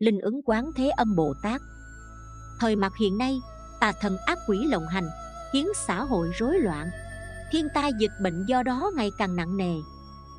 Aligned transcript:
linh 0.00 0.20
ứng 0.20 0.40
quán 0.44 0.70
thế 0.76 0.88
âm 0.88 1.16
bồ 1.16 1.34
tát. 1.42 1.60
Thời 2.60 2.76
mặt 2.76 2.92
hiện 3.00 3.18
nay, 3.18 3.40
tà 3.80 3.92
thần 4.00 4.16
ác 4.26 4.38
quỷ 4.48 4.58
lộng 4.64 4.86
hành, 4.86 5.08
khiến 5.52 5.68
xã 5.86 6.02
hội 6.02 6.30
rối 6.38 6.58
loạn. 6.58 6.90
Thiên 7.52 7.68
tai 7.74 7.92
dịch 7.98 8.12
bệnh 8.22 8.44
do 8.46 8.62
đó 8.62 8.90
ngày 8.96 9.10
càng 9.18 9.36
nặng 9.36 9.56
nề. 9.56 9.74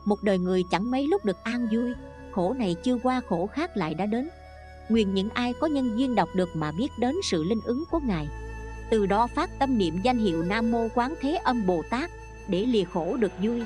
Một 0.05 0.23
đời 0.23 0.37
người 0.37 0.63
chẳng 0.71 0.91
mấy 0.91 1.07
lúc 1.07 1.25
được 1.25 1.43
an 1.43 1.67
vui, 1.71 1.93
khổ 2.31 2.53
này 2.53 2.75
chưa 2.83 2.97
qua 3.03 3.21
khổ 3.29 3.49
khác 3.53 3.77
lại 3.77 3.93
đã 3.93 4.05
đến. 4.05 4.29
Nguyện 4.89 5.13
những 5.13 5.29
ai 5.29 5.53
có 5.59 5.67
nhân 5.67 5.99
duyên 5.99 6.15
đọc 6.15 6.29
được 6.35 6.49
mà 6.55 6.71
biết 6.71 6.89
đến 6.99 7.15
sự 7.23 7.43
linh 7.43 7.61
ứng 7.65 7.83
của 7.91 7.99
ngài. 7.99 8.27
Từ 8.89 9.05
đó 9.05 9.27
phát 9.27 9.49
tâm 9.59 9.77
niệm 9.77 10.01
danh 10.03 10.17
hiệu 10.17 10.43
nam 10.43 10.71
mô 10.71 10.87
quán 10.95 11.13
thế 11.21 11.35
âm 11.35 11.65
bồ 11.65 11.81
tát, 11.89 12.11
để 12.47 12.65
lìa 12.65 12.83
khổ 12.83 13.17
được 13.17 13.31
vui. 13.41 13.63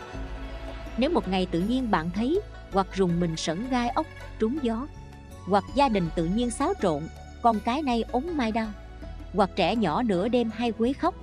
Nếu 0.98 1.10
một 1.10 1.28
ngày 1.28 1.48
tự 1.52 1.60
nhiên 1.60 1.92
bạn 1.92 2.10
thấy, 2.16 2.42
hoặc 2.72 2.88
rùng 2.94 3.20
mình 3.20 3.36
sẩn 3.36 3.70
gai 3.70 3.90
ốc, 3.90 4.06
trúng 4.40 4.58
gió 4.62 4.88
hoặc 5.48 5.64
gia 5.76 5.90
đình 5.90 6.10
tự 6.16 6.26
nhiên 6.26 6.52
xáo 6.52 6.74
trộn, 6.82 7.04
con 7.42 7.60
cái 7.60 7.82
nay 7.82 8.04
ốm 8.12 8.38
mai 8.38 8.52
đau. 8.52 8.68
Hoặc 9.34 9.50
trẻ 9.56 9.76
nhỏ 9.76 10.04
nửa 10.04 10.28
đêm 10.28 10.52
hay 10.56 10.72
quấy 10.72 10.94
khóc, 10.94 11.16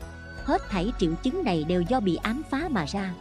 hết 0.45 0.63
thảy 0.71 0.93
triệu 0.99 1.13
chứng 1.23 1.45
này 1.45 1.65
đều 1.65 1.83
do 1.83 2.01
bị 2.01 2.17
ám 2.17 2.43
phá 2.51 2.69
mà 2.71 2.85
ra. 2.85 3.15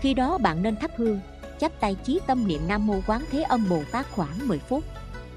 Khi 0.00 0.14
đó 0.14 0.38
bạn 0.38 0.62
nên 0.62 0.76
thắp 0.76 0.90
hương, 0.96 1.20
chắp 1.60 1.80
tay 1.80 1.94
chí 1.94 2.20
tâm 2.26 2.48
niệm 2.48 2.60
nam 2.68 2.86
mô 2.86 3.00
quán 3.06 3.24
thế 3.30 3.42
âm 3.42 3.68
bồ 3.68 3.82
tát 3.92 4.06
khoảng 4.10 4.48
10 4.48 4.58
phút. 4.58 4.84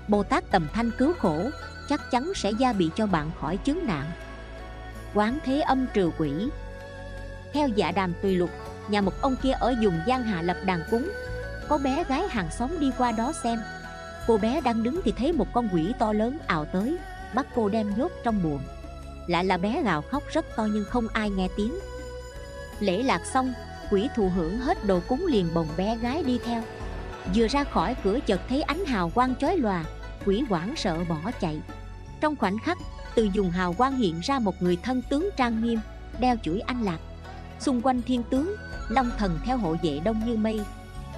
Bồ 0.08 0.24
tát 0.24 0.52
tầm 0.52 0.68
thanh 0.74 0.92
cứu 0.98 1.14
khổ, 1.14 1.50
chắc 1.90 2.12
chắn 2.12 2.32
sẽ 2.36 2.52
gia 2.52 2.74
bị 2.74 2.90
cho 2.96 3.08
bạn 3.08 3.32
khỏi 3.40 3.58
chứng 3.58 3.88
nạn. 3.88 4.06
Quán 5.14 5.40
thế 5.46 5.62
âm 5.62 5.86
trừ 5.94 6.12
quỷ. 6.18 6.32
Theo 7.54 7.68
dạ 7.68 7.92
đàm 7.92 8.14
tùy 8.22 8.36
lục, 8.36 8.50
nhà 8.90 9.02
một 9.02 9.14
ông 9.22 9.36
kia 9.44 9.52
ở 9.52 9.76
vùng 9.84 10.00
giang 10.08 10.24
hạ 10.24 10.42
lập 10.42 10.58
đàn 10.66 10.82
cúng. 10.92 11.12
Có 11.68 11.78
bé 11.78 12.04
gái 12.04 12.28
hàng 12.30 12.50
xóm 12.52 12.80
đi 12.80 12.92
qua 12.98 13.12
đó 13.12 13.34
xem 13.44 13.60
cô 14.30 14.38
bé 14.38 14.62
đang 14.62 14.84
đứng 14.84 15.02
thì 15.06 15.14
thấy 15.18 15.34
một 15.34 15.48
con 15.54 15.70
quỷ 15.74 15.94
to 16.00 16.14
lớn 16.14 16.38
ào 16.48 16.66
tới, 16.66 16.98
bắt 17.34 17.48
cô 17.56 17.70
đem 17.70 17.98
nhốt 17.98 18.12
trong 18.24 18.44
buồng. 18.44 18.60
Lại 19.28 19.46
là 19.46 19.58
bé 19.58 19.82
gào 19.84 20.02
khóc 20.02 20.24
rất 20.34 20.46
to 20.56 20.68
nhưng 20.74 20.86
không 20.86 21.08
ai 21.08 21.30
nghe 21.30 21.48
tiếng. 21.58 21.80
Lễ 22.80 23.04
lạc 23.04 23.26
xong, 23.26 23.54
quỷ 23.92 24.08
thụ 24.16 24.30
hưởng 24.30 24.58
hết 24.58 24.86
đồ 24.86 25.00
cúng 25.08 25.26
liền 25.30 25.54
bồng 25.54 25.68
bé 25.78 25.98
gái 25.98 26.24
đi 26.24 26.40
theo. 26.46 26.64
Vừa 27.36 27.48
ra 27.48 27.64
khỏi 27.64 27.96
cửa 28.04 28.20
chợt 28.26 28.42
thấy 28.50 28.62
ánh 28.62 28.86
hào 28.86 29.10
quang 29.10 29.36
chói 29.36 29.58
lòa, 29.58 29.86
quỷ 30.26 30.44
hoảng 30.50 30.74
sợ 30.76 30.98
bỏ 31.10 31.32
chạy. 31.40 31.62
Trong 32.22 32.36
khoảnh 32.36 32.58
khắc, 32.60 32.78
từ 33.16 33.30
dùng 33.34 33.52
hào 33.52 33.74
quang 33.74 33.98
hiện 33.98 34.20
ra 34.24 34.40
một 34.40 34.62
người 34.62 34.78
thân 34.84 35.02
tướng 35.10 35.30
trang 35.38 35.64
nghiêm, 35.64 35.80
đeo 36.20 36.36
chuỗi 36.44 36.60
anh 36.60 36.84
lạc. 36.84 37.00
Xung 37.60 37.82
quanh 37.82 38.02
thiên 38.02 38.24
tướng, 38.24 38.56
long 38.90 39.12
thần 39.18 39.40
theo 39.46 39.58
hộ 39.58 39.76
vệ 39.84 40.00
đông 40.04 40.26
như 40.26 40.36
mây. 40.36 40.62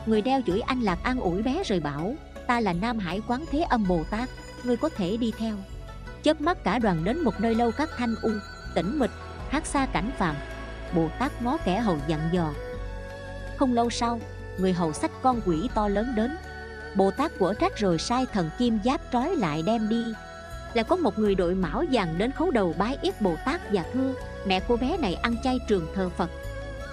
Người 0.05 0.21
đeo 0.21 0.41
chuỗi 0.45 0.61
anh 0.61 0.81
lạc 0.81 0.99
an 1.03 1.19
ủi 1.19 1.41
bé 1.41 1.64
rồi 1.66 1.80
bảo 1.80 2.16
ta 2.52 2.59
là 2.59 2.73
nam 2.73 2.99
hải 2.99 3.21
quán 3.27 3.45
thế 3.52 3.61
âm 3.69 3.88
bồ 3.88 4.03
tát, 4.09 4.30
ngươi 4.63 4.77
có 4.77 4.89
thể 4.89 5.17
đi 5.17 5.33
theo. 5.38 5.55
Chớp 6.23 6.41
mắt 6.41 6.63
cả 6.63 6.80
đoàn 6.80 7.03
đến 7.03 7.19
một 7.19 7.39
nơi 7.39 7.55
lâu 7.55 7.71
các 7.77 7.89
thanh 7.97 8.16
u, 8.21 8.30
tĩnh 8.75 8.99
mịch, 8.99 9.11
hát 9.49 9.66
xa 9.66 9.85
cảnh 9.85 10.11
phàm. 10.17 10.35
Bồ 10.95 11.09
tát 11.19 11.41
ngó 11.41 11.58
kẻ 11.66 11.80
hầu 11.80 11.97
dặn 12.08 12.30
dò. 12.31 12.53
Không 13.58 13.73
lâu 13.73 13.89
sau, 13.89 14.19
người 14.58 14.73
hầu 14.73 14.93
sách 14.93 15.11
con 15.21 15.41
quỷ 15.45 15.69
to 15.75 15.88
lớn 15.88 16.13
đến. 16.16 16.38
Bồ 16.95 17.11
tát 17.11 17.31
của 17.39 17.53
trách 17.53 17.77
rồi 17.77 17.97
sai 17.97 18.25
thần 18.33 18.49
kim 18.58 18.80
giáp 18.86 19.02
trói 19.11 19.36
lại 19.36 19.63
đem 19.65 19.89
đi. 19.89 20.03
Là 20.73 20.83
có 20.83 20.95
một 20.95 21.19
người 21.19 21.36
đội 21.36 21.55
mão 21.55 21.83
vàng 21.91 22.17
đến 22.17 22.31
khấu 22.31 22.52
đầu 22.52 22.75
bái 22.77 22.97
yết 23.02 23.21
bồ 23.21 23.36
tát 23.45 23.61
và 23.71 23.83
thưa, 23.93 24.13
mẹ 24.45 24.59
cô 24.67 24.77
bé 24.77 24.97
này 24.97 25.13
ăn 25.13 25.36
chay 25.43 25.59
trường 25.67 25.88
thờ 25.95 26.09
phật. 26.17 26.30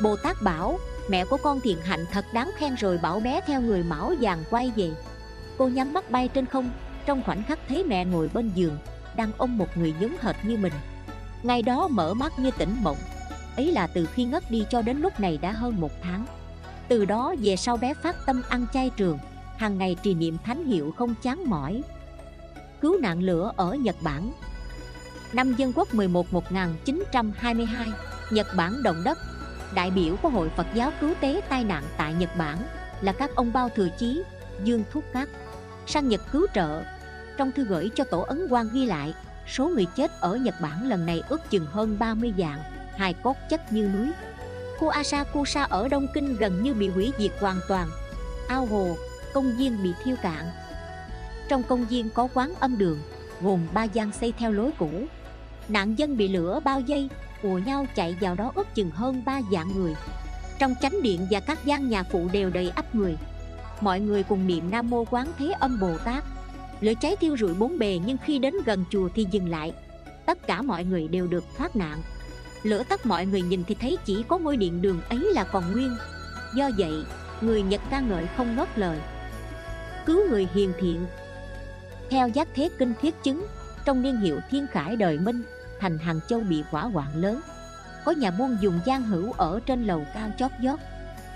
Bồ 0.03 0.17
tát 0.17 0.43
bảo, 0.43 0.79
mẹ 1.09 1.25
của 1.25 1.37
con 1.37 1.61
thiện 1.61 1.79
hạnh 1.81 2.05
thật 2.13 2.25
đáng 2.33 2.51
khen 2.57 2.75
rồi 2.75 2.99
bảo 2.99 3.21
bé 3.21 3.41
theo 3.47 3.61
người 3.61 3.83
mão 3.83 4.15
vàng 4.21 4.45
quay 4.51 4.73
về 4.77 4.91
cô 5.59 5.69
nhắm 5.69 5.93
mắt 5.93 6.11
bay 6.11 6.29
trên 6.29 6.47
không 6.47 6.71
trong 7.07 7.23
khoảnh 7.23 7.43
khắc 7.43 7.59
thấy 7.69 7.85
mẹ 7.85 8.05
ngồi 8.05 8.31
bên 8.35 8.51
giường 8.55 8.79
đang 9.17 9.31
ôm 9.39 9.59
một 9.59 9.77
người 9.77 9.95
giống 10.01 10.17
hệt 10.21 10.37
như 10.43 10.57
mình. 10.57 10.73
Ngày 11.43 11.63
đó 11.63 11.89
mở 11.89 12.15
mắt 12.15 12.33
như 12.39 12.51
tỉnh 12.51 12.77
mộng 12.83 12.97
ấy 13.57 13.73
là 13.73 13.87
từ 13.87 14.07
khi 14.07 14.25
ngất 14.25 14.51
đi 14.51 14.65
cho 14.71 14.83
đến 14.83 15.01
lúc 15.01 15.21
này 15.21 15.39
đã 15.43 15.53
hơn 15.53 15.81
một 15.81 15.93
tháng. 16.03 16.27
Từ 16.89 17.05
đó 17.05 17.35
về 17.43 17.57
sau 17.57 17.77
bé 17.77 17.95
phát 17.95 18.17
tâm 18.27 18.43
ăn 18.49 18.67
chay 18.73 18.91
trường 18.97 19.19
hàng 19.57 19.79
ngày 19.79 19.97
trì 20.03 20.15
niệm 20.15 20.37
thánh 20.45 20.65
hiệu 20.65 20.95
không 20.97 21.15
chán 21.23 21.51
mỏi. 21.51 21.83
Cứu 22.81 23.01
nạn 23.01 23.23
lửa 23.23 23.53
ở 23.57 23.75
Nhật 23.75 23.97
Bản. 24.03 24.33
Năm 25.33 25.55
Dân 25.55 25.73
Quốc 25.73 25.95
11 25.95 26.33
1922 26.33 27.87
Nhật 28.31 28.47
Bản 28.57 28.83
động 28.83 29.03
đất. 29.05 29.19
Đại 29.75 29.91
biểu 29.91 30.17
của 30.17 30.29
Hội 30.29 30.49
Phật 30.49 30.67
giáo 30.75 30.93
cứu 31.01 31.15
tế 31.21 31.41
tai 31.49 31.65
nạn 31.65 31.85
tại 31.97 32.15
Nhật 32.15 32.37
Bản 32.37 32.59
là 33.01 33.13
các 33.13 33.31
ông 33.35 33.53
Bao 33.53 33.69
Thừa 33.69 33.89
Chí, 33.99 34.23
Dương 34.65 34.85
Thúc 34.93 35.05
Cát 35.13 35.29
sang 35.89 36.09
Nhật 36.09 36.21
cứu 36.33 36.47
trợ. 36.55 36.83
Trong 37.37 37.53
thư 37.53 37.65
gửi 37.65 37.91
cho 37.95 38.05
tổ 38.05 38.21
ấn 38.21 38.47
quan 38.51 38.69
ghi 38.73 38.87
lại 38.87 39.15
số 39.47 39.69
người 39.69 39.87
chết 39.97 40.21
ở 40.21 40.37
Nhật 40.37 40.55
Bản 40.63 40.89
lần 40.89 41.07
này 41.07 41.23
ước 41.29 41.51
chừng 41.51 41.67
hơn 41.67 41.97
30 41.99 42.35
dạng 42.39 42.63
hài 42.97 43.15
cốt 43.15 43.37
chất 43.51 43.73
như 43.73 43.91
núi. 43.99 44.11
Khu 44.79 44.89
Asakusa 44.89 45.63
ở 45.63 45.89
Đông 45.89 46.07
Kinh 46.15 46.37
gần 46.37 46.63
như 46.63 46.75
bị 46.75 46.89
hủy 46.89 47.13
diệt 47.19 47.31
hoàn 47.41 47.61
toàn. 47.69 47.89
Ao 48.49 48.67
hồ, 48.67 48.97
công 49.33 49.57
viên 49.57 49.83
bị 49.83 49.93
thiêu 50.05 50.17
cạn. 50.23 50.45
Trong 51.49 51.63
công 51.63 51.87
viên 51.87 52.11
có 52.11 52.29
quán 52.35 52.55
âm 52.61 52.79
đường 52.79 52.99
gồm 53.41 53.67
ba 53.75 53.85
gian 53.85 54.13
xây 54.13 54.33
theo 54.39 54.53
lối 54.53 54.71
cũ. 54.79 54.91
Nạn 55.69 55.99
dân 55.99 56.17
bị 56.17 56.29
lửa 56.29 56.61
bao 56.65 56.81
dây 56.81 57.09
ùa 57.43 57.59
nhau 57.59 57.87
chạy 57.95 58.17
vào 58.21 58.35
đó 58.35 58.53
ước 58.55 58.75
chừng 58.75 58.91
hơn 58.91 59.23
ba 59.27 59.41
dạng 59.53 59.73
người. 59.77 59.95
Trong 60.59 60.75
chánh 60.81 61.03
điện 61.03 61.27
và 61.31 61.41
các 61.41 61.65
gian 61.65 61.89
nhà 61.89 62.03
phụ 62.03 62.29
đều 62.33 62.51
đầy 62.51 62.71
ắp 62.71 62.95
người 62.95 63.17
mọi 63.83 64.01
người 64.01 64.23
cùng 64.23 64.47
niệm 64.47 64.71
nam 64.71 64.91
mô 64.91 65.05
quán 65.05 65.27
thế 65.39 65.55
âm 65.61 65.81
bồ 65.81 65.99
tát. 66.05 66.25
Lửa 66.81 66.93
cháy 67.01 67.17
thiêu 67.17 67.37
rụi 67.37 67.55
bốn 67.55 67.79
bề 67.79 68.01
nhưng 68.07 68.17
khi 68.25 68.39
đến 68.39 68.55
gần 68.67 68.85
chùa 68.91 69.09
thì 69.15 69.27
dừng 69.31 69.49
lại. 69.49 69.73
Tất 70.27 70.47
cả 70.47 70.63
mọi 70.63 70.85
người 70.85 71.09
đều 71.09 71.27
được 71.27 71.45
thoát 71.57 71.77
nạn. 71.77 71.99
Lửa 72.63 72.83
tắt 72.89 73.07
mọi 73.07 73.27
người 73.27 73.43
nhìn 73.43 73.65
thì 73.65 73.75
thấy 73.75 73.99
chỉ 74.05 74.25
có 74.29 74.39
ngôi 74.39 74.57
điện 74.57 74.83
đường 74.83 75.01
ấy 75.09 75.19
là 75.35 75.45
còn 75.45 75.73
nguyên. 75.73 75.97
Do 76.55 76.71
vậy, 76.79 77.05
người 77.41 77.63
nhật 77.63 77.81
ca 77.91 78.01
ngợi 78.01 78.27
không 78.37 78.57
ngớt 78.57 78.79
lời. 78.79 78.99
Cứu 80.07 80.29
người 80.31 80.49
hiền 80.55 80.73
thiện. 80.81 81.07
Theo 82.11 82.29
giác 82.29 82.49
thế 82.55 82.71
kinh 82.79 82.95
thiết 83.01 83.23
chứng, 83.23 83.47
trong 83.85 84.03
niên 84.03 84.17
hiệu 84.17 84.39
thiên 84.51 84.67
khải 84.73 84.97
đời 84.97 85.19
minh, 85.19 85.43
thành 85.81 85.99
hàng 85.99 86.21
châu 86.29 86.41
bị 86.41 86.63
hỏa 86.71 86.83
hoạn 86.83 87.09
lớn. 87.15 87.41
Có 88.05 88.13
nhà 88.13 88.31
buôn 88.31 88.57
dùng 88.61 88.81
gian 88.85 89.03
hữu 89.03 89.33
ở 89.33 89.61
trên 89.67 89.87
lầu 89.87 90.07
cao 90.15 90.31
chót 90.39 90.51
vót 90.63 90.79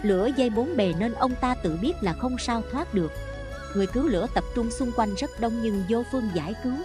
lửa 0.02 0.28
dây 0.36 0.50
bốn 0.50 0.76
bề 0.76 0.94
nên 0.98 1.12
ông 1.12 1.32
ta 1.40 1.54
tự 1.54 1.76
biết 1.82 1.92
là 2.00 2.12
không 2.12 2.36
sao 2.38 2.62
thoát 2.72 2.94
được. 2.94 3.12
Người 3.76 3.86
cứu 3.86 4.08
lửa 4.08 4.26
tập 4.34 4.44
trung 4.54 4.70
xung 4.70 4.92
quanh 4.96 5.14
rất 5.14 5.30
đông 5.40 5.62
nhưng 5.62 5.82
vô 5.88 6.02
phương 6.12 6.28
giải 6.34 6.54
cứu. 6.64 6.76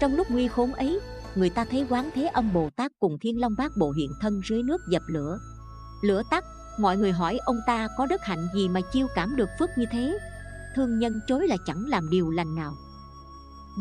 Trong 0.00 0.16
lúc 0.16 0.30
nguy 0.30 0.48
khốn 0.48 0.72
ấy, 0.72 1.00
người 1.34 1.50
ta 1.50 1.64
thấy 1.64 1.86
quán 1.88 2.10
thế 2.14 2.26
âm 2.26 2.52
bồ 2.52 2.70
tát 2.76 2.92
cùng 3.00 3.18
thiên 3.20 3.40
long 3.40 3.54
bát 3.58 3.72
bộ 3.76 3.90
hiện 3.90 4.10
thân 4.20 4.40
dưới 4.48 4.62
nước 4.62 4.80
dập 4.90 5.02
lửa. 5.06 5.38
Lửa 6.02 6.22
tắt, 6.30 6.44
mọi 6.78 6.96
người 6.96 7.12
hỏi 7.12 7.38
ông 7.44 7.58
ta 7.66 7.88
có 7.96 8.06
đức 8.06 8.20
hạnh 8.24 8.48
gì 8.54 8.68
mà 8.68 8.80
chiêu 8.92 9.06
cảm 9.14 9.36
được 9.36 9.48
phước 9.58 9.70
như 9.76 9.84
thế? 9.92 10.18
Thương 10.76 10.98
nhân 10.98 11.20
chối 11.26 11.48
là 11.48 11.56
chẳng 11.66 11.84
làm 11.88 12.10
điều 12.10 12.30
lành 12.30 12.54
nào. 12.54 12.74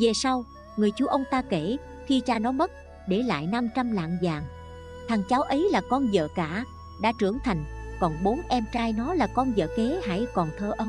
Về 0.02 0.14
sau, 0.14 0.46
người 0.78 0.92
chú 0.92 1.06
ông 1.06 1.24
ta 1.32 1.42
kể, 1.42 1.78
khi 2.08 2.20
cha 2.20 2.40
nó 2.40 2.52
mất, 2.52 2.72
để 3.08 3.22
lại 3.22 3.48
500 3.48 3.92
lạng 3.92 4.18
vàng. 4.22 4.44
Thằng 5.08 5.24
cháu 5.30 5.42
ấy 5.42 5.70
là 5.72 5.82
con 5.90 6.08
vợ 6.14 6.28
cả, 6.36 6.66
đã 7.02 7.12
trưởng 7.20 7.38
thành 7.44 7.66
còn 8.00 8.24
bốn 8.24 8.42
em 8.50 8.64
trai 8.72 8.94
nó 8.94 9.14
là 9.14 9.28
con 9.28 9.54
vợ 9.56 9.68
kế 9.78 10.02
hãy 10.08 10.28
còn 10.34 10.50
thơ 10.58 10.72
ấu. 10.78 10.88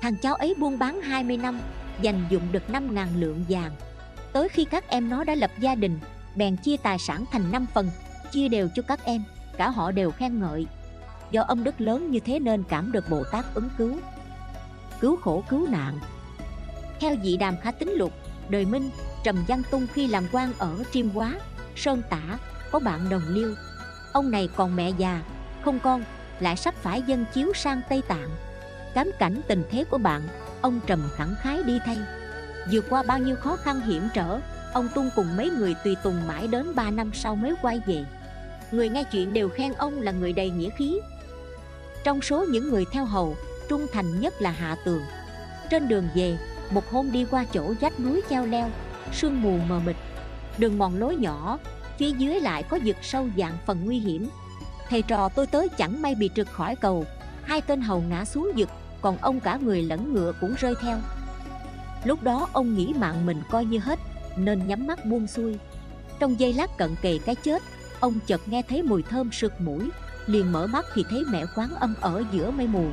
Thằng 0.00 0.16
cháu 0.16 0.34
ấy 0.34 0.54
buôn 0.58 0.78
bán 0.78 1.00
20 1.00 1.36
năm, 1.36 1.60
dành 2.00 2.24
dụng 2.30 2.52
được 2.52 2.70
5 2.70 2.94
ngàn 2.94 3.08
lượng 3.16 3.44
vàng. 3.48 3.70
Tới 4.32 4.48
khi 4.48 4.64
các 4.64 4.88
em 4.88 5.08
nó 5.08 5.24
đã 5.24 5.34
lập 5.34 5.50
gia 5.58 5.74
đình, 5.74 5.98
bèn 6.36 6.56
chia 6.56 6.76
tài 6.76 6.98
sản 6.98 7.24
thành 7.32 7.52
5 7.52 7.66
phần, 7.74 7.90
chia 8.32 8.48
đều 8.48 8.68
cho 8.74 8.82
các 8.82 9.04
em, 9.04 9.22
cả 9.56 9.70
họ 9.70 9.90
đều 9.92 10.10
khen 10.10 10.40
ngợi. 10.40 10.66
Do 11.30 11.42
âm 11.42 11.64
đức 11.64 11.80
lớn 11.80 12.10
như 12.10 12.20
thế 12.20 12.38
nên 12.38 12.62
cảm 12.62 12.92
được 12.92 13.10
bồ 13.10 13.24
tát 13.32 13.44
ứng 13.54 13.68
cứu. 13.78 13.96
Cứu 15.00 15.16
khổ, 15.16 15.44
cứu 15.48 15.66
nạn. 15.66 15.98
Theo 17.00 17.16
dị 17.22 17.36
đàm 17.36 17.54
khá 17.62 17.70
tính 17.72 17.90
lục, 17.90 18.12
đời 18.48 18.64
minh, 18.64 18.90
trầm 19.24 19.44
văn 19.48 19.62
tung 19.70 19.86
khi 19.94 20.06
làm 20.06 20.24
quan 20.32 20.52
ở 20.58 20.84
triêm 20.92 21.08
hóa, 21.08 21.34
sơn 21.76 22.02
tả, 22.10 22.38
có 22.70 22.78
bạn 22.78 23.08
đồng 23.08 23.22
liêu. 23.28 23.54
Ông 24.12 24.30
này 24.30 24.48
còn 24.56 24.76
mẹ 24.76 24.90
già, 24.98 25.22
không 25.64 25.78
con 25.78 26.04
lại 26.40 26.56
sắp 26.56 26.74
phải 26.82 27.02
dân 27.02 27.24
chiếu 27.32 27.52
sang 27.54 27.80
tây 27.88 28.02
tạng. 28.08 28.28
Cám 28.94 29.10
cảnh 29.18 29.40
tình 29.48 29.64
thế 29.70 29.84
của 29.84 29.98
bạn, 29.98 30.22
ông 30.60 30.80
trầm 30.86 31.08
khẳng 31.16 31.34
khái 31.42 31.62
đi 31.62 31.78
thay. 31.84 31.98
Vượt 32.70 32.84
qua 32.90 33.02
bao 33.02 33.18
nhiêu 33.18 33.36
khó 33.36 33.56
khăn 33.56 33.80
hiểm 33.80 34.08
trở, 34.14 34.40
ông 34.72 34.88
tung 34.94 35.10
cùng 35.16 35.36
mấy 35.36 35.50
người 35.50 35.74
tùy 35.84 35.96
tùng 36.02 36.26
mãi 36.26 36.48
đến 36.48 36.74
3 36.74 36.90
năm 36.90 37.10
sau 37.14 37.36
mới 37.36 37.54
quay 37.62 37.80
về. 37.86 38.04
Người 38.70 38.88
nghe 38.88 39.04
chuyện 39.04 39.32
đều 39.32 39.48
khen 39.48 39.72
ông 39.72 40.00
là 40.00 40.12
người 40.12 40.32
đầy 40.32 40.50
nghĩa 40.50 40.70
khí. 40.70 41.00
Trong 42.04 42.22
số 42.22 42.44
những 42.44 42.68
người 42.68 42.84
theo 42.92 43.04
hầu, 43.04 43.36
trung 43.68 43.86
thành 43.92 44.20
nhất 44.20 44.42
là 44.42 44.50
hạ 44.50 44.76
tường. 44.84 45.02
Trên 45.70 45.88
đường 45.88 46.08
về, 46.14 46.38
một 46.70 46.90
hôm 46.90 47.12
đi 47.12 47.26
qua 47.30 47.44
chỗ 47.52 47.74
vách 47.80 48.00
núi 48.00 48.22
treo 48.30 48.46
leo, 48.46 48.70
sương 49.12 49.42
mù 49.42 49.58
mờ 49.68 49.80
mịt. 49.86 49.96
Đường 50.58 50.78
mòn 50.78 50.98
lối 50.98 51.16
nhỏ, 51.16 51.58
phía 51.98 52.10
dưới 52.10 52.40
lại 52.40 52.62
có 52.62 52.78
vực 52.84 52.96
sâu 53.02 53.28
dạng 53.36 53.58
phần 53.66 53.84
nguy 53.84 53.98
hiểm 53.98 54.28
thầy 54.90 55.02
trò 55.02 55.28
tôi 55.28 55.46
tới 55.46 55.68
chẳng 55.68 56.02
may 56.02 56.14
bị 56.14 56.30
trượt 56.34 56.46
khỏi 56.52 56.76
cầu. 56.76 57.04
Hai 57.42 57.60
tên 57.60 57.80
hầu 57.80 58.00
ngã 58.00 58.24
xuống 58.24 58.52
vực, 58.56 58.68
còn 59.00 59.16
ông 59.16 59.40
cả 59.40 59.58
người 59.62 59.82
lẫn 59.82 60.14
ngựa 60.14 60.32
cũng 60.40 60.54
rơi 60.58 60.74
theo. 60.80 60.98
Lúc 62.04 62.22
đó 62.22 62.48
ông 62.52 62.74
nghĩ 62.74 62.94
mạng 62.98 63.26
mình 63.26 63.42
coi 63.50 63.64
như 63.64 63.78
hết, 63.78 63.98
Nên 64.36 64.66
nhắm 64.66 64.86
mắt 64.86 65.04
buông 65.04 65.26
xuôi. 65.26 65.58
Trong 66.18 66.40
giây 66.40 66.52
lát 66.52 66.78
cận 66.78 66.96
kề 67.02 67.18
cái 67.18 67.34
chết, 67.34 67.62
Ông 68.00 68.18
chợt 68.26 68.40
nghe 68.48 68.62
thấy 68.62 68.82
mùi 68.82 69.02
thơm 69.02 69.32
sượt 69.32 69.60
mũi, 69.60 69.90
Liền 70.26 70.52
mở 70.52 70.66
mắt 70.66 70.86
thì 70.94 71.04
thấy 71.10 71.24
mẹ 71.30 71.44
quán 71.56 71.74
âm 71.80 71.94
ở 72.00 72.24
giữa 72.32 72.50
mây 72.50 72.66
mù. 72.66 72.84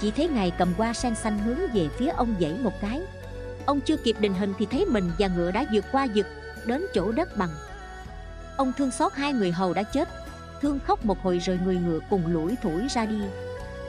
Chỉ 0.00 0.10
thấy 0.10 0.28
ngài 0.28 0.50
cầm 0.50 0.74
qua 0.76 0.92
sen 0.92 1.14
xanh 1.14 1.38
hướng 1.38 1.58
về 1.74 1.88
phía 1.98 2.08
ông 2.08 2.34
dãy 2.40 2.56
một 2.62 2.72
cái. 2.80 3.00
Ông 3.66 3.80
chưa 3.80 3.96
kịp 3.96 4.16
định 4.20 4.34
hình 4.34 4.54
thì 4.58 4.66
thấy 4.66 4.86
mình 4.86 5.10
và 5.18 5.28
ngựa 5.28 5.50
đã 5.50 5.64
vượt 5.72 5.84
qua 5.92 6.06
vực, 6.14 6.26
Đến 6.64 6.86
chỗ 6.94 7.12
đất 7.12 7.36
bằng. 7.36 7.50
Ông 8.56 8.72
thương 8.78 8.90
xót 8.90 9.12
hai 9.14 9.32
người 9.32 9.52
hầu 9.52 9.74
đã 9.74 9.82
chết. 9.82 10.08
Thương 10.60 10.78
khóc 10.78 11.04
một 11.04 11.22
hồi 11.22 11.38
rồi 11.38 11.58
người 11.64 11.76
ngựa 11.76 12.00
cùng 12.10 12.26
lủi 12.26 12.56
thủi 12.62 12.88
ra 12.88 13.06
đi. 13.06 13.20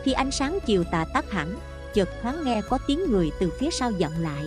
Khi 0.04 0.12
ánh 0.12 0.32
sáng 0.32 0.60
chiều 0.66 0.84
tà 0.84 1.06
tắt 1.14 1.32
hẳn, 1.32 1.56
Chợt 1.94 2.10
thoáng 2.22 2.44
nghe 2.44 2.62
có 2.70 2.78
tiếng 2.88 3.00
người 3.12 3.32
từ 3.40 3.52
phía 3.60 3.70
sau 3.72 3.92
dặn 3.92 4.12
lại. 4.22 4.44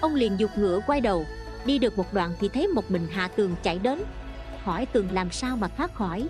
Ông 0.00 0.14
liền 0.14 0.38
dục 0.38 0.50
ngựa 0.56 0.80
quay 0.86 1.00
đầu, 1.00 1.26
Đi 1.64 1.78
được 1.78 1.98
một 1.98 2.14
đoạn 2.14 2.32
thì 2.40 2.48
thấy 2.48 2.68
một 2.68 2.90
mình 2.90 3.06
hạ 3.10 3.28
tường 3.28 3.54
chạy 3.62 3.78
đến. 3.78 4.02
Hỏi 4.62 4.86
tường 4.86 5.08
làm 5.12 5.30
sao 5.30 5.56
mà 5.56 5.68
thoát 5.68 5.94
khỏi? 5.94 6.28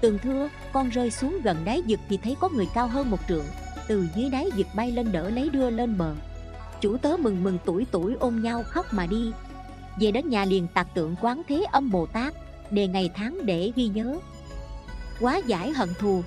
Tường 0.00 0.18
thưa, 0.18 0.48
con 0.72 0.88
rơi 0.88 1.10
xuống 1.10 1.38
gần 1.44 1.56
đáy 1.64 1.82
vực 1.88 2.00
thì 2.08 2.16
thấy 2.16 2.36
có 2.40 2.48
người 2.48 2.66
cao 2.74 2.86
hơn 2.88 3.10
một 3.10 3.20
trượng, 3.28 3.44
Từ 3.88 4.06
dưới 4.16 4.30
đáy 4.30 4.50
vực 4.56 4.66
bay 4.74 4.92
lên 4.92 5.12
đỡ 5.12 5.30
lấy 5.30 5.48
đưa 5.48 5.70
lên 5.70 5.98
bờ. 5.98 6.14
Chủ 6.80 6.96
tớ 6.96 7.16
mừng 7.16 7.44
mừng 7.44 7.58
tuổi 7.64 7.86
tuổi 7.90 8.14
ôm 8.20 8.42
nhau 8.42 8.62
khóc 8.62 8.86
mà 8.90 9.06
đi. 9.06 9.32
Về 10.00 10.10
đến 10.10 10.28
nhà 10.28 10.44
liền 10.44 10.66
tạc 10.74 10.94
tượng 10.94 11.16
quán 11.20 11.42
thế 11.48 11.64
âm 11.72 11.90
Bồ 11.90 12.06
Tát, 12.06 12.34
Đề 12.70 12.88
ngày 12.88 13.10
tháng 13.14 13.46
để 13.46 13.72
ghi 13.76 13.88
nhớ. 13.88 14.18
Quá 15.20 15.36
giải 15.46 15.72
hận 15.72 15.94
thù 15.98 16.22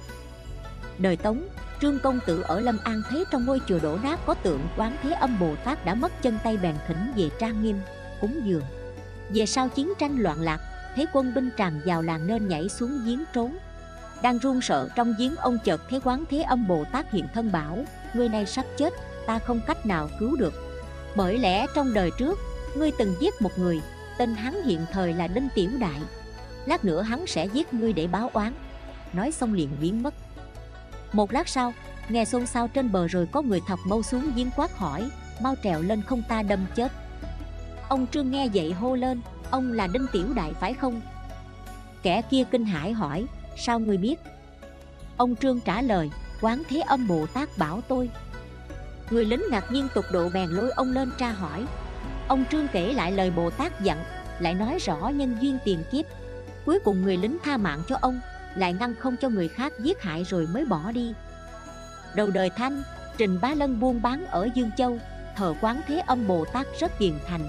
Đời 0.98 1.18
Tống 1.18 1.44
Trương 1.82 2.00
Công 2.00 2.20
Tử 2.26 2.42
ở 2.42 2.60
Lâm 2.60 2.78
An 2.84 3.02
thấy 3.10 3.24
trong 3.32 3.46
ngôi 3.46 3.62
chùa 3.68 3.80
đổ 3.80 3.98
nát 4.04 4.20
có 4.26 4.34
tượng 4.34 4.68
quán 4.78 4.98
thế 5.04 5.12
âm 5.12 5.40
Bồ 5.40 5.56
Tát 5.64 5.86
đã 5.86 5.96
mất 5.96 6.22
chân 6.22 6.38
tay 6.44 6.58
bèn 6.58 6.76
thỉnh 6.88 7.14
về 7.16 7.30
trang 7.40 7.64
nghiêm, 7.64 7.80
cúng 8.22 8.42
dường. 8.46 8.64
Về 9.30 9.46
sau 9.46 9.70
chiến 9.70 9.94
tranh 10.00 10.20
loạn 10.20 10.42
lạc, 10.42 10.60
thấy 10.96 11.06
quân 11.14 11.34
binh 11.34 11.50
tràn 11.58 11.82
vào 11.86 12.02
làng 12.02 12.28
nên 12.28 12.48
nhảy 12.48 12.70
xuống 12.70 13.00
giếng 13.06 13.24
trốn. 13.34 13.58
Đang 14.22 14.38
run 14.40 14.62
sợ 14.62 14.90
trong 14.96 15.14
giếng 15.20 15.36
ông 15.36 15.58
chợt 15.64 15.82
thấy 15.90 16.00
quán 16.04 16.24
thế 16.30 16.42
âm 16.42 16.68
Bồ 16.68 16.84
Tát 16.92 17.12
hiện 17.12 17.28
thân 17.34 17.52
bảo, 17.52 17.86
người 18.14 18.30
này 18.30 18.46
sắp 18.46 18.66
chết, 18.78 18.94
ta 19.28 19.40
không 19.40 19.62
cách 19.68 19.86
nào 19.86 20.10
cứu 20.20 20.36
được. 20.36 20.54
Bởi 21.16 21.38
lẽ 21.38 21.66
trong 21.76 21.94
đời 21.94 22.12
trước, 22.20 22.40
ngươi 22.76 22.92
từng 23.00 23.16
giết 23.20 23.42
một 23.42 23.60
người, 23.60 23.82
tên 24.18 24.36
hắn 24.36 24.64
hiện 24.64 24.86
thời 24.92 25.14
là 25.14 25.28
Đinh 25.28 25.48
Tiểu 25.56 25.70
Đại. 25.80 26.00
Lát 26.66 26.86
nữa 26.86 27.02
hắn 27.02 27.28
sẽ 27.28 27.46
giết 27.46 27.74
ngươi 27.74 27.94
để 27.94 28.08
báo 28.08 28.30
oán. 28.34 28.54
Nói 29.14 29.32
xong 29.32 29.54
liền 29.54 29.70
biến 29.82 30.04
mất. 30.04 30.14
Một 31.14 31.32
lát 31.32 31.48
sau, 31.48 31.74
nghe 32.10 32.26
xôn 32.26 32.46
xao 32.46 32.68
trên 32.68 32.92
bờ 32.92 33.08
rồi 33.08 33.28
có 33.32 33.42
người 33.42 33.62
thọc 33.68 33.80
mâu 33.86 34.04
xuống 34.04 34.32
giếng 34.36 34.50
quát 34.56 34.78
hỏi, 34.78 35.10
mau 35.42 35.56
trèo 35.64 35.82
lên 35.82 36.02
không 36.02 36.24
ta 36.30 36.42
đâm 36.42 36.66
chết. 36.76 36.92
Ông 37.90 38.08
Trương 38.08 38.32
nghe 38.32 38.48
vậy 38.54 38.74
hô 38.74 38.96
lên, 38.96 39.22
ông 39.52 39.72
là 39.72 39.88
Đinh 39.88 40.06
Tiểu 40.12 40.34
Đại 40.36 40.54
phải 40.54 40.74
không? 40.74 41.02
Kẻ 42.04 42.22
kia 42.22 42.44
kinh 42.52 42.66
hãi 42.66 42.94
hỏi, 42.94 43.26
sao 43.58 43.80
người 43.80 43.98
biết? 43.98 44.20
Ông 45.18 45.36
Trương 45.36 45.60
trả 45.60 45.82
lời, 45.82 46.12
quán 46.42 46.64
thế 46.70 46.80
âm 46.80 47.08
Bồ 47.08 47.26
Tát 47.26 47.58
bảo 47.58 47.82
tôi. 47.82 48.10
Người 49.10 49.26
lính 49.26 49.42
ngạc 49.52 49.72
nhiên 49.72 49.88
tục 49.96 50.06
độ 50.12 50.30
bèn 50.34 50.50
lôi 50.50 50.72
ông 50.72 50.92
lên 50.92 51.12
tra 51.18 51.32
hỏi. 51.32 51.66
Ông 52.28 52.46
Trương 52.52 52.68
kể 52.68 52.94
lại 52.94 53.12
lời 53.12 53.32
Bồ 53.32 53.50
Tát 53.50 53.82
dặn, 53.82 54.04
lại 54.40 54.54
nói 54.54 54.78
rõ 54.80 55.10
nhân 55.10 55.38
duyên 55.42 55.58
tiền 55.66 55.84
kiếp. 55.92 56.06
Cuối 56.66 56.80
cùng 56.80 57.02
người 57.02 57.18
lính 57.18 57.38
tha 57.44 57.58
mạng 57.58 57.82
cho 57.88 57.98
ông, 58.02 58.20
lại 58.58 58.74
ngăn 58.74 58.96
không 58.96 59.18
cho 59.18 59.30
người 59.30 59.48
khác 59.48 59.74
giết 59.80 60.02
hại 60.02 60.24
rồi 60.24 60.48
mới 60.54 60.66
bỏ 60.66 60.92
đi. 60.92 61.14
Đầu 62.16 62.30
đời 62.32 62.50
thanh, 62.50 62.84
trình 63.18 63.40
bá 63.42 63.54
lân 63.54 63.80
buôn 63.80 64.02
bán 64.02 64.26
ở 64.26 64.50
dương 64.56 64.72
châu, 64.78 64.98
thờ 65.36 65.54
quán 65.62 65.82
thế 65.88 66.00
âm 66.00 66.28
bồ 66.28 66.46
tát 66.54 66.68
rất 66.80 67.00
hiền 67.00 67.20
thành. 67.28 67.48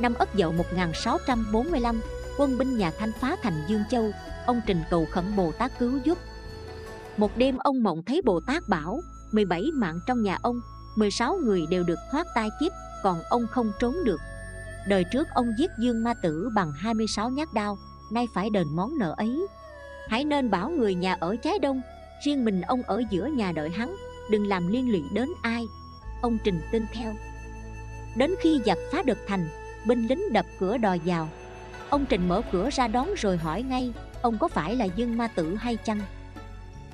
Năm 0.00 0.14
ất 0.14 0.34
dậu 0.34 0.52
1645 0.52 2.00
quân 2.38 2.58
binh 2.58 2.78
nhà 2.78 2.92
thanh 2.98 3.12
phá 3.20 3.36
thành 3.42 3.64
dương 3.68 3.82
châu, 3.90 4.10
ông 4.46 4.60
trình 4.66 4.82
cầu 4.90 5.06
khẩn 5.10 5.36
bồ 5.36 5.52
tát 5.52 5.78
cứu 5.78 5.98
giúp. 6.04 6.18
Một 7.16 7.36
đêm 7.36 7.58
ông 7.58 7.82
mộng 7.82 8.02
thấy 8.06 8.22
bồ 8.24 8.40
tát 8.46 8.68
bảo 8.68 9.00
17 9.32 9.62
mạng 9.74 10.00
trong 10.06 10.22
nhà 10.22 10.38
ông 10.42 10.60
16 10.96 11.36
người 11.44 11.66
đều 11.70 11.84
được 11.84 11.98
thoát 12.12 12.26
tai 12.34 12.48
kiếp, 12.60 12.72
còn 13.02 13.22
ông 13.30 13.46
không 13.50 13.72
trốn 13.80 13.94
được. 14.04 14.20
Đời 14.88 15.04
trước 15.12 15.28
ông 15.34 15.52
giết 15.58 15.70
dương 15.78 16.04
ma 16.04 16.14
tử 16.14 16.48
bằng 16.54 16.72
26 16.72 17.30
nhát 17.30 17.48
đao, 17.54 17.78
nay 18.12 18.28
phải 18.34 18.50
đền 18.50 18.66
món 18.76 18.98
nợ 18.98 19.14
ấy. 19.16 19.46
Hãy 20.08 20.24
nên 20.24 20.50
bảo 20.50 20.70
người 20.70 20.94
nhà 20.94 21.16
ở 21.20 21.36
trái 21.36 21.58
đông, 21.58 21.80
Riêng 22.24 22.44
mình 22.44 22.60
ông 22.60 22.82
ở 22.82 23.02
giữa 23.10 23.26
nhà 23.26 23.52
đợi 23.52 23.70
hắn, 23.70 23.96
Đừng 24.30 24.46
làm 24.46 24.72
liên 24.72 24.92
lụy 24.92 25.02
đến 25.12 25.28
ai. 25.42 25.66
Ông 26.22 26.38
Trình 26.44 26.60
tin 26.72 26.86
theo. 26.92 27.14
Đến 28.16 28.34
khi 28.40 28.60
giặc 28.66 28.78
phá 28.92 29.02
được 29.02 29.18
thành, 29.26 29.48
Binh 29.86 30.06
lính 30.06 30.32
đập 30.32 30.46
cửa 30.58 30.76
đòi 30.76 31.00
vào. 31.04 31.28
Ông 31.90 32.06
Trình 32.06 32.28
mở 32.28 32.42
cửa 32.52 32.70
ra 32.72 32.88
đón 32.88 33.08
rồi 33.16 33.36
hỏi 33.36 33.62
ngay, 33.62 33.92
Ông 34.22 34.38
có 34.38 34.48
phải 34.48 34.76
là 34.76 34.84
Dương 34.84 35.18
Ma 35.18 35.28
Tử 35.28 35.56
hay 35.56 35.76
chăng? 35.76 36.00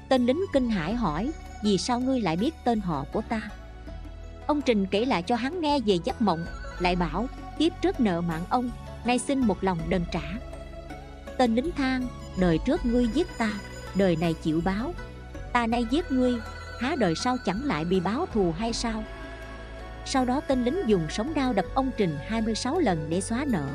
Tên 0.09 0.27
lính 0.27 0.45
kinh 0.53 0.71
hãi 0.71 0.95
hỏi, 0.95 1.33
Vì 1.65 1.79
sao 1.79 2.01
ngươi 2.01 2.21
lại 2.21 2.37
biết 2.37 2.55
tên 2.65 2.81
họ 2.81 3.05
của 3.13 3.23
ta? 3.29 3.41
Ông 4.47 4.63
Trình 4.63 4.87
kể 4.87 5.05
lại 5.05 5.23
cho 5.23 5.37
hắn 5.37 5.61
nghe 5.61 5.81
về 5.81 5.99
giấc 6.05 6.23
mộng, 6.23 6.47
Lại 6.79 6.97
bảo, 6.97 7.27
Kiếp 7.59 7.73
trước 7.83 8.01
nợ 8.01 8.21
mạng 8.21 8.45
ông, 8.51 8.71
Nay 9.05 9.19
xin 9.19 9.41
một 9.41 9.65
lòng 9.65 9.79
đền 9.89 10.05
trả. 10.13 10.23
Tên 11.39 11.55
lính 11.55 11.71
thang 11.73 12.07
Đời 12.39 12.59
trước 12.59 12.87
ngươi 12.87 13.07
giết 13.15 13.39
ta, 13.39 13.51
Đời 13.95 14.17
này 14.17 14.35
chịu 14.35 14.61
báo. 14.65 14.95
Ta 15.53 15.67
nay 15.67 15.87
giết 15.91 16.13
ngươi, 16.13 16.35
Há 16.81 16.95
đời 16.99 17.15
sau 17.15 17.37
chẳng 17.45 17.65
lại 17.65 17.85
bị 17.85 18.01
báo 18.01 18.27
thù 18.33 18.55
hay 18.59 18.73
sao? 18.73 19.05
Sau 20.07 20.25
đó 20.25 20.41
tên 20.41 20.65
lính 20.65 20.83
dùng 20.87 21.07
sống 21.11 21.35
đao 21.35 21.53
đập 21.53 21.65
ông 21.75 21.91
Trình 21.97 22.19
26 22.29 22.79
lần 22.79 23.07
để 23.11 23.21
xóa 23.21 23.45
nợ. 23.49 23.67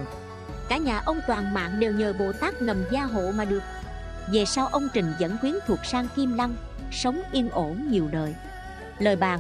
Cả 0.70 0.78
nhà 0.78 1.02
ông 1.06 1.20
toàn 1.28 1.54
mạng 1.54 1.80
đều 1.80 1.94
nhờ 1.94 2.14
Bồ 2.20 2.32
Tát 2.32 2.62
ngầm 2.62 2.84
gia 2.92 3.04
hộ 3.04 3.32
mà 3.32 3.46
được. 3.46 3.64
Về 4.34 4.46
sau 4.46 4.68
ông 4.68 4.88
Trình 4.94 5.14
dẫn 5.20 5.38
quyến 5.42 5.54
thuộc 5.68 5.80
sang 5.86 6.08
Kim 6.16 6.38
Lăng, 6.38 6.56
Sống 6.92 7.22
yên 7.32 7.50
ổn 7.50 7.88
nhiều 7.92 8.08
đời. 8.12 8.36
Lời 9.00 9.16
bàn, 9.16 9.40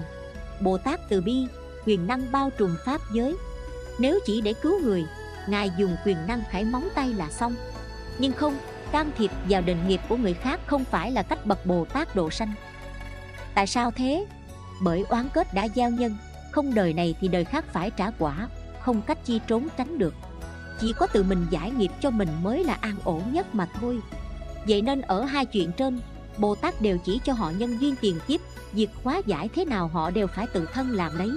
Bồ 0.59 0.77
Tát 0.77 0.99
từ 1.09 1.21
bi, 1.21 1.47
Quyền 1.85 2.07
năng 2.07 2.31
bao 2.31 2.51
trùm 2.57 2.77
pháp 2.85 3.01
giới. 3.13 3.37
Nếu 3.99 4.19
chỉ 4.25 4.41
để 4.41 4.53
cứu 4.53 4.81
người, 4.81 5.05
Ngài 5.47 5.71
dùng 5.77 5.95
quyền 6.05 6.17
năng 6.27 6.43
khải 6.51 6.63
móng 6.63 6.89
tay 6.95 7.13
là 7.13 7.29
xong. 7.29 7.55
Nhưng 8.19 8.33
không 8.33 8.57
can 8.91 9.11
thiệp 9.17 9.31
vào 9.49 9.61
định 9.61 9.87
nghiệp 9.87 10.01
của 10.09 10.17
người 10.17 10.33
khác 10.33 10.59
không 10.65 10.83
phải 10.83 11.11
là 11.11 11.23
cách 11.23 11.45
bậc 11.45 11.65
Bồ 11.65 11.85
Tát 11.85 12.15
độ 12.15 12.29
sanh. 12.29 12.53
Tại 13.53 13.67
sao 13.67 13.91
thế? 13.91 14.25
Bởi 14.81 15.05
oán 15.09 15.29
kết 15.33 15.53
đã 15.53 15.63
giao 15.63 15.89
nhân, 15.89 16.17
Không 16.51 16.73
đời 16.73 16.93
này 16.93 17.15
thì 17.21 17.27
đời 17.27 17.45
khác 17.45 17.65
phải 17.73 17.91
trả 17.91 18.11
quả, 18.19 18.47
Không 18.79 19.01
cách 19.01 19.25
chi 19.25 19.39
trốn 19.47 19.67
tránh 19.77 19.97
được. 19.97 20.13
Chỉ 20.79 20.93
có 20.93 21.07
tự 21.07 21.23
mình 21.23 21.47
giải 21.49 21.71
nghiệp 21.71 21.91
cho 21.99 22.09
mình 22.09 22.29
mới 22.43 22.63
là 22.63 22.77
an 22.81 22.95
ổn 23.03 23.21
nhất 23.31 23.55
mà 23.55 23.67
thôi. 23.79 23.99
Vậy 24.67 24.81
nên 24.81 25.01
ở 25.01 25.23
hai 25.23 25.45
chuyện 25.45 25.71
trên, 25.71 25.99
Bồ 26.37 26.55
Tát 26.55 26.81
đều 26.81 26.97
chỉ 27.05 27.19
cho 27.23 27.33
họ 27.33 27.49
nhân 27.49 27.77
duyên 27.81 27.95
tiền 28.01 28.19
kiếp, 28.27 28.41
Việc 28.75 28.89
hóa 29.03 29.21
giải 29.25 29.49
thế 29.55 29.65
nào 29.65 29.87
họ 29.87 30.11
đều 30.11 30.27
phải 30.27 30.47
tự 30.47 30.67
thân 30.73 30.91
làm 30.91 31.17
đấy. 31.17 31.31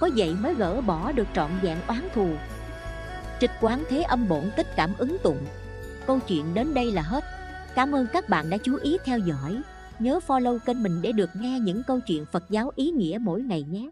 Có 0.00 0.10
vậy 0.16 0.34
mới 0.40 0.54
gỡ 0.54 0.80
bỏ 0.80 1.12
được 1.12 1.28
trọn 1.34 1.50
vẹn 1.62 1.78
oán 1.86 2.08
thù. 2.14 2.28
Trịch 3.40 3.50
quán 3.60 3.84
thế 3.88 4.02
âm 4.02 4.28
bổn 4.28 4.50
tích 4.56 4.76
cảm 4.76 4.92
ứng 4.98 5.16
tụng. 5.22 5.46
Câu 6.06 6.18
chuyện 6.28 6.54
đến 6.54 6.74
đây 6.74 6.92
là 6.92 7.02
hết. 7.02 7.24
Cảm 7.74 7.94
ơn 7.94 8.06
các 8.12 8.28
bạn 8.28 8.50
đã 8.50 8.56
chú 8.56 8.76
ý 8.82 8.96
theo 9.04 9.18
dõi. 9.18 9.60
Nhớ 9.98 10.20
follow 10.26 10.58
kênh 10.58 10.82
mình 10.82 11.02
để 11.02 11.12
được 11.12 11.30
nghe 11.34 11.60
những 11.60 11.82
câu 11.82 12.00
chuyện 12.00 12.24
Phật 12.32 12.44
giáo 12.50 12.70
ý 12.76 12.90
nghĩa 12.90 13.18
mỗi 13.20 13.42
ngày 13.42 13.62
nhé. 13.62 13.90